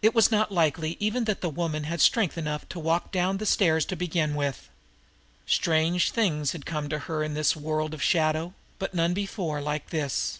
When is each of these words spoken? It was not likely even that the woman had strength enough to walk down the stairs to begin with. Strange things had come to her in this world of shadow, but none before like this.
It 0.00 0.14
was 0.14 0.30
not 0.30 0.50
likely 0.50 0.96
even 0.98 1.24
that 1.24 1.42
the 1.42 1.50
woman 1.50 1.84
had 1.84 2.00
strength 2.00 2.38
enough 2.38 2.66
to 2.70 2.78
walk 2.80 3.12
down 3.12 3.36
the 3.36 3.44
stairs 3.44 3.84
to 3.84 3.94
begin 3.96 4.34
with. 4.34 4.70
Strange 5.44 6.10
things 6.10 6.52
had 6.52 6.64
come 6.64 6.88
to 6.88 7.00
her 7.00 7.22
in 7.22 7.34
this 7.34 7.54
world 7.54 7.92
of 7.92 8.02
shadow, 8.02 8.54
but 8.78 8.94
none 8.94 9.12
before 9.12 9.60
like 9.60 9.90
this. 9.90 10.38